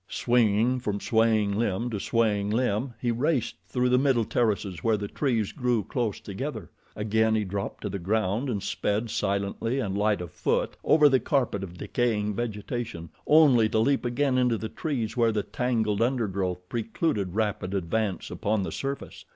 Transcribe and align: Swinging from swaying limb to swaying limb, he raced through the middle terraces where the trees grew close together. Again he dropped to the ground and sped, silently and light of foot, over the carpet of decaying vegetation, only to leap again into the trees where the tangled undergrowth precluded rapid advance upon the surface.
Swinging 0.09 0.79
from 0.79 0.99
swaying 0.99 1.51
limb 1.53 1.91
to 1.91 1.99
swaying 1.99 2.49
limb, 2.49 2.95
he 2.99 3.11
raced 3.11 3.57
through 3.67 3.89
the 3.89 3.99
middle 3.99 4.25
terraces 4.25 4.83
where 4.83 4.97
the 4.97 5.07
trees 5.07 5.51
grew 5.51 5.83
close 5.83 6.19
together. 6.19 6.71
Again 6.95 7.35
he 7.35 7.43
dropped 7.45 7.81
to 7.83 7.89
the 7.89 7.99
ground 7.99 8.49
and 8.49 8.63
sped, 8.63 9.11
silently 9.11 9.79
and 9.79 9.95
light 9.95 10.19
of 10.19 10.31
foot, 10.31 10.75
over 10.83 11.07
the 11.07 11.19
carpet 11.19 11.61
of 11.63 11.77
decaying 11.77 12.33
vegetation, 12.33 13.09
only 13.27 13.69
to 13.69 13.77
leap 13.77 14.03
again 14.03 14.39
into 14.39 14.57
the 14.57 14.69
trees 14.69 15.15
where 15.15 15.31
the 15.31 15.43
tangled 15.43 16.01
undergrowth 16.01 16.67
precluded 16.67 17.35
rapid 17.35 17.75
advance 17.75 18.31
upon 18.31 18.63
the 18.63 18.71
surface. 18.71 19.25